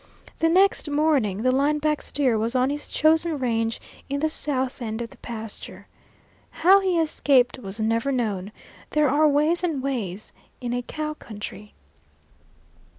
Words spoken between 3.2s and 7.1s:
range in the south end of the pasture. How he